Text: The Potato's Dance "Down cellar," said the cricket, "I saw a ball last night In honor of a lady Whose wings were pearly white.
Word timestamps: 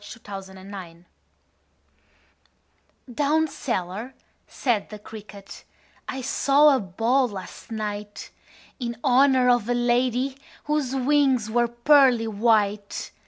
The 0.03 0.19
Potato's 0.19 0.47
Dance 0.47 1.05
"Down 3.13 3.47
cellar," 3.47 4.15
said 4.47 4.89
the 4.89 4.97
cricket, 4.97 5.63
"I 6.09 6.21
saw 6.21 6.75
a 6.75 6.79
ball 6.79 7.27
last 7.27 7.69
night 7.71 8.31
In 8.79 8.97
honor 9.03 9.47
of 9.47 9.69
a 9.69 9.75
lady 9.75 10.37
Whose 10.63 10.95
wings 10.95 11.51
were 11.51 11.67
pearly 11.67 12.25
white. 12.25 13.11